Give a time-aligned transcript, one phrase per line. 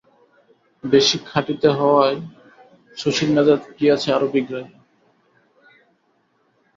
[0.83, 2.17] বেশি খাঁটিতে হওয়ায়
[2.97, 4.69] শশীর মেজাজ গিয়াছে আরও বিগড়াইয়া।